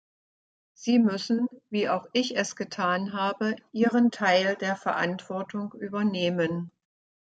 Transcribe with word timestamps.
Sie 0.73 0.97
müssen, 0.97 1.47
wie 1.69 1.87
auch 1.87 2.07
ich 2.13 2.35
es 2.35 2.55
getan 2.55 3.13
habe, 3.13 3.55
ihren 3.71 4.09
Teil 4.09 4.55
der 4.55 4.75
Verantwortung 4.75 5.73
übernehmen. 5.75 6.71